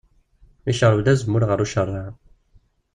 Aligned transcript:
Icerrew-d 0.71 1.07
azemmur 1.13 1.43
ɣer 1.45 1.59
ucerraɛ. 1.63 2.07